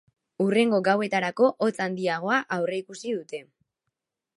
Hurrengo 0.45 0.79
gauetarako 0.87 1.51
hotz 1.67 1.75
handiagoa 1.85 2.41
aurreikusi 2.59 3.19
dute. 3.21 3.47